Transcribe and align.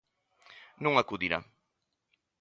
Non 0.83 0.93
acudirá. 0.95 1.39